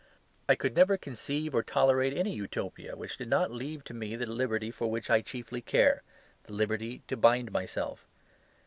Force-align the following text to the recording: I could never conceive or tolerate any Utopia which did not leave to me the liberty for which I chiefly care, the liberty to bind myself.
I 0.49 0.55
could 0.55 0.75
never 0.75 0.97
conceive 0.97 1.53
or 1.53 1.61
tolerate 1.61 2.17
any 2.17 2.33
Utopia 2.33 2.95
which 2.95 3.17
did 3.17 3.27
not 3.29 3.51
leave 3.51 3.83
to 3.83 3.93
me 3.93 4.15
the 4.15 4.25
liberty 4.25 4.71
for 4.71 4.89
which 4.89 5.11
I 5.11 5.21
chiefly 5.21 5.61
care, 5.61 6.01
the 6.45 6.53
liberty 6.53 7.03
to 7.07 7.15
bind 7.15 7.51
myself. 7.51 8.07